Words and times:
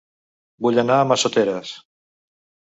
Vull 0.65 0.81
anar 0.83 0.97
a 1.01 1.03
Massoteres 1.11 1.75